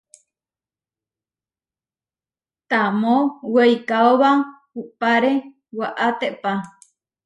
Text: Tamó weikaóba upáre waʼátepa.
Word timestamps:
Tamó 2.69 3.17
weikaóba 3.53 4.29
upáre 4.81 5.31
waʼátepa. 5.77 6.51